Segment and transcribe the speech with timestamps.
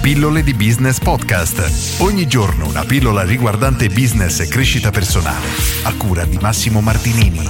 [0.00, 2.00] Pillole di Business Podcast.
[2.00, 5.44] Ogni giorno una pillola riguardante business e crescita personale.
[5.84, 7.46] A cura di Massimo Martinini.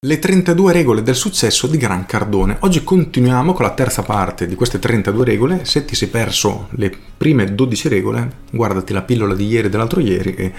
[0.00, 2.56] Le 32 regole del successo di Gran Cardone.
[2.60, 5.64] Oggi continuiamo con la terza parte di queste 32 regole.
[5.66, 10.00] Se ti sei perso le prime 12 regole, guardati la pillola di ieri e dell'altro
[10.00, 10.52] ieri e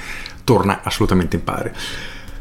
[0.44, 1.72] torna assolutamente in pari.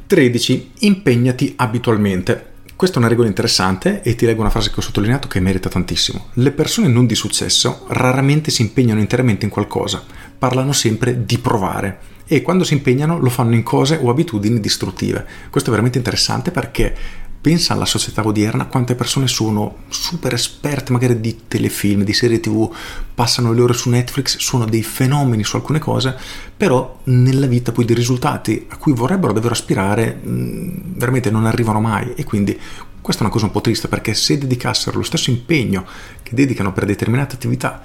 [0.06, 0.72] 13.
[0.80, 2.49] Impegnati abitualmente.
[2.80, 5.68] Questa è una regola interessante e ti leggo una frase che ho sottolineato che merita
[5.68, 6.28] tantissimo.
[6.32, 10.02] Le persone non di successo raramente si impegnano interamente in qualcosa,
[10.38, 15.26] parlano sempre di provare e quando si impegnano lo fanno in cose o abitudini distruttive.
[15.50, 16.96] Questo è veramente interessante perché
[17.40, 22.70] pensa alla società odierna quante persone sono super esperte magari di telefilm, di serie tv,
[23.14, 26.16] passano le ore su Netflix, sono dei fenomeni su alcune cose,
[26.56, 32.12] però nella vita poi dei risultati a cui vorrebbero davvero aspirare veramente non arrivano mai.
[32.14, 32.58] E quindi
[33.00, 35.86] questa è una cosa un po' triste perché se dedicassero lo stesso impegno
[36.22, 37.80] che dedicano per determinate attività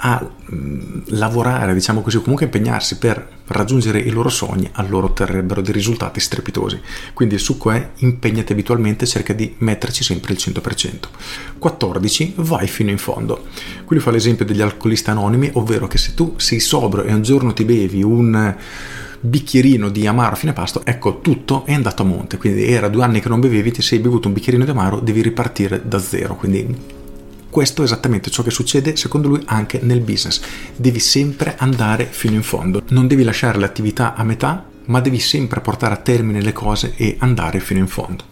[0.00, 5.60] a mh, lavorare, diciamo così, o comunque impegnarsi per raggiungere i loro sogni, allora otterrebbero
[5.60, 6.80] dei risultati strepitosi.
[7.12, 11.08] Quindi il succo è impegnati abitualmente, cerca di metterci sempre il 100%.
[11.58, 12.34] 14.
[12.36, 13.46] Vai fino in fondo.
[13.84, 17.52] Qui fa l'esempio degli alcolisti anonimi, ovvero che se tu sei sobrio e un giorno
[17.52, 18.56] ti bevi un
[19.22, 22.38] bicchierino di amaro a fine pasto, ecco tutto è andato a monte.
[22.38, 25.22] Quindi era due anni che non bevevi, ti sei bevuto un bicchierino di amaro, devi
[25.22, 26.36] ripartire da zero.
[26.36, 26.98] Quindi
[27.50, 30.40] questo è esattamente ciò che succede secondo lui anche nel business.
[30.76, 35.60] Devi sempre andare fino in fondo, non devi lasciare l'attività a metà, ma devi sempre
[35.60, 38.24] portare a termine le cose e andare fino in fondo.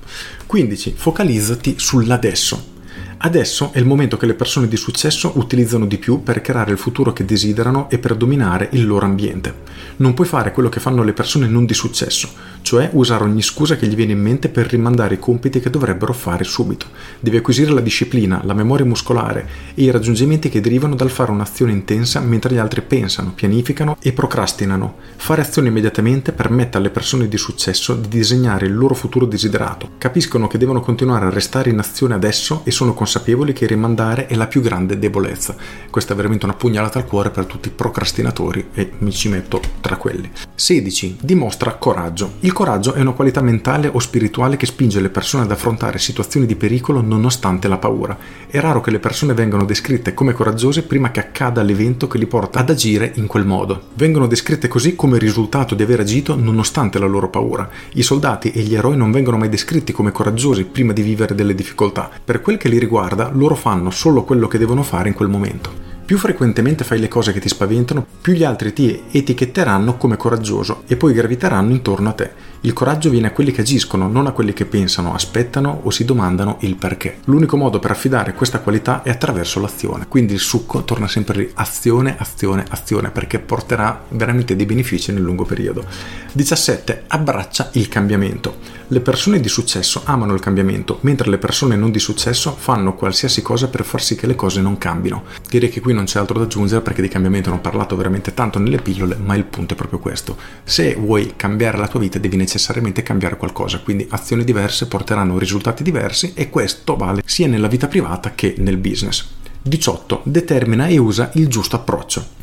[0.46, 0.94] 15.
[0.96, 2.76] Focalizzati sull'adesso.
[3.20, 6.78] Adesso è il momento che le persone di successo utilizzano di più per creare il
[6.78, 9.66] futuro che desiderano e per dominare il loro ambiente.
[9.96, 12.30] Non puoi fare quello che fanno le persone non di successo,
[12.62, 16.12] cioè usare ogni scusa che gli viene in mente per rimandare i compiti che dovrebbero
[16.12, 16.86] fare subito.
[17.18, 21.72] Devi acquisire la disciplina, la memoria muscolare e i raggiungimenti che derivano dal fare un'azione
[21.72, 24.94] intensa mentre gli altri pensano, pianificano e procrastinano.
[25.16, 29.90] Fare azioni immediatamente permette alle persone di successo di disegnare il loro futuro desiderato.
[29.98, 33.06] Capiscono che devono continuare a restare in azione adesso e sono consapevoli
[33.52, 35.56] che rimandare è la più grande debolezza.
[35.90, 39.60] Questa è veramente una pugnalata al cuore per tutti i procrastinatori e mi ci metto
[39.80, 40.30] tra quelli.
[40.54, 41.18] 16.
[41.20, 42.34] Dimostra coraggio.
[42.40, 46.46] Il coraggio è una qualità mentale o spirituale che spinge le persone ad affrontare situazioni
[46.46, 48.16] di pericolo nonostante la paura.
[48.46, 52.26] È raro che le persone vengano descritte come coraggiose prima che accada l'evento che li
[52.26, 53.88] porta ad agire in quel modo.
[53.94, 57.68] Vengono descritte così come risultato di aver agito nonostante la loro paura.
[57.94, 61.54] I soldati e gli eroi non vengono mai descritti come coraggiosi prima di vivere delle
[61.54, 62.10] difficoltà.
[62.24, 62.96] Per quel che li riguarda,
[63.32, 65.87] loro fanno solo quello che devono fare in quel momento.
[66.08, 70.84] Più frequentemente fai le cose che ti spaventano, più gli altri ti etichetteranno come coraggioso
[70.86, 72.30] e poi graviteranno intorno a te.
[72.62, 76.04] Il coraggio viene a quelli che agiscono, non a quelli che pensano, aspettano o si
[76.04, 77.18] domandano il perché.
[77.24, 80.08] L'unico modo per affidare questa qualità è attraverso l'azione.
[80.08, 85.22] Quindi il succo torna sempre lì, azione, azione, azione, perché porterà veramente dei benefici nel
[85.22, 85.84] lungo periodo.
[86.32, 87.04] 17.
[87.06, 88.56] Abbraccia il cambiamento.
[88.88, 93.40] Le persone di successo amano il cambiamento, mentre le persone non di successo fanno qualsiasi
[93.40, 95.24] cosa per far sì che le cose non cambino.
[95.48, 98.32] Direi che qui non c'è altro da aggiungere perché di cambiamento non ho parlato veramente
[98.32, 100.36] tanto nelle pillole, ma il punto è proprio questo.
[100.62, 105.82] Se vuoi cambiare la tua vita devi necessariamente cambiare qualcosa, quindi azioni diverse porteranno risultati
[105.82, 109.26] diversi e questo vale sia nella vita privata che nel business.
[109.60, 110.22] 18.
[110.24, 112.37] Determina e usa il giusto approccio.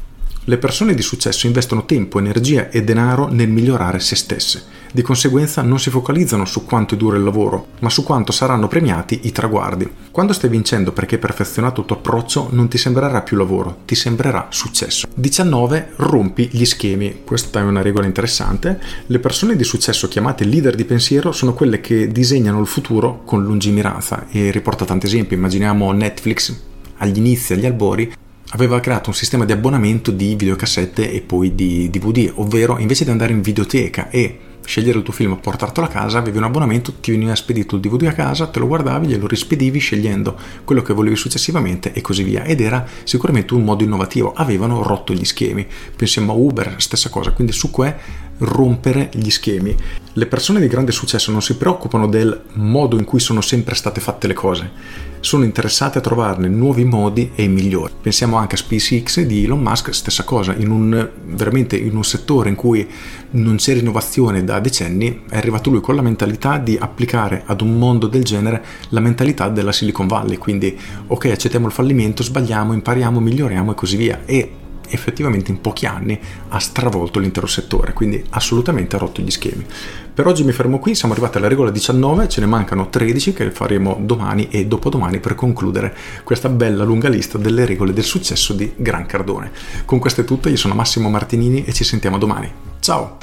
[0.48, 4.64] Le persone di successo investono tempo, energia e denaro nel migliorare se stesse.
[4.92, 9.22] Di conseguenza non si focalizzano su quanto dura il lavoro, ma su quanto saranno premiati
[9.24, 9.90] i traguardi.
[10.12, 13.96] Quando stai vincendo perché hai perfezionato il tuo approccio, non ti sembrerà più lavoro, ti
[13.96, 15.08] sembrerà successo.
[15.16, 15.94] 19.
[15.96, 17.22] Rompi gli schemi.
[17.26, 18.80] Questa è una regola interessante.
[19.08, 23.44] Le persone di successo chiamate leader di pensiero sono quelle che disegnano il futuro con
[23.44, 25.34] lungimiranza e riporta tanti esempi.
[25.34, 26.56] Immaginiamo Netflix
[26.98, 28.14] agli inizi, agli albori,
[28.50, 33.12] aveva creato un sistema di abbonamento di videocassette e poi di DVD, ovvero invece di
[33.12, 37.12] andare in videoteca e scegliere il tuo film, portartelo a casa, avevi un abbonamento, ti
[37.12, 41.16] veniva spedito il DVD a casa, te lo guardavi, glielo rispedivi scegliendo quello che volevi
[41.16, 42.44] successivamente e così via.
[42.44, 44.34] Ed era sicuramente un modo innovativo.
[44.34, 45.66] Avevano rotto gli schemi.
[45.96, 47.32] Pensiamo a Uber, stessa cosa.
[47.32, 47.96] Quindi su que
[48.40, 49.76] rompere gli schemi.
[50.18, 54.00] Le persone di grande successo non si preoccupano del modo in cui sono sempre state
[54.00, 54.72] fatte le cose,
[55.20, 57.92] sono interessate a trovarne nuovi modi e migliori.
[58.02, 62.50] Pensiamo anche a SpaceX di Elon Musk, stessa cosa, in un, veramente in un settore
[62.50, 62.88] in cui
[63.32, 67.78] non c'era innovazione da decenni, è arrivato lui con la mentalità di applicare ad un
[67.78, 70.78] mondo del genere la mentalità della Silicon Valley, quindi
[71.08, 74.22] ok accettiamo il fallimento, sbagliamo, impariamo, miglioriamo e così via.
[74.26, 74.52] E
[74.90, 79.66] effettivamente in pochi anni ha stravolto l'intero settore, quindi assolutamente ha rotto gli schemi.
[80.14, 83.52] Per oggi mi fermo qui, siamo arrivati alla regola 19, ce ne mancano 13 che
[83.52, 88.74] faremo domani e dopodomani per concludere questa bella lunga lista delle regole del successo di
[88.76, 89.52] Gran Cardone.
[89.86, 92.52] Con questo è tutto, io sono Massimo Martinini e ci sentiamo domani.
[92.80, 93.18] Ciao!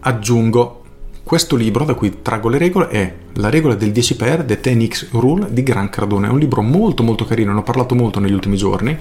[0.00, 0.81] Aggiungo
[1.32, 5.46] questo libro da cui traggo le regole è La regola del 10x, The 10x Rule
[5.48, 6.26] di Gran Cardone.
[6.26, 8.94] È un libro molto molto carino, ne ho parlato molto negli ultimi giorni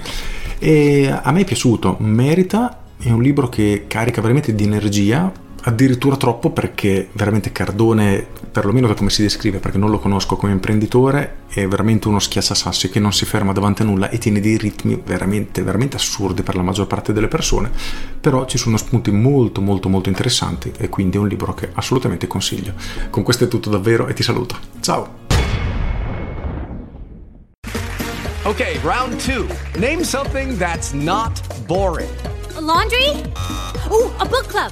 [0.57, 5.29] e a me è piaciuto, merita, è un libro che carica veramente di energia
[5.63, 10.51] addirittura troppo perché veramente Cardone, perlomeno da come si descrive, perché non lo conosco come
[10.51, 14.57] imprenditore, è veramente uno schiacciasassi che non si ferma davanti a nulla e tiene dei
[14.57, 17.69] ritmi veramente, veramente assurdi per la maggior parte delle persone,
[18.19, 22.27] però ci sono spunti molto molto molto interessanti e quindi è un libro che assolutamente
[22.27, 22.73] consiglio.
[23.09, 24.57] Con questo è tutto davvero e ti saluto.
[24.79, 25.19] Ciao!
[28.43, 29.45] Ok, round 2.
[29.77, 32.09] Name something that's not boring.
[32.55, 33.21] A laundry?
[33.91, 34.71] Ooh, a book club.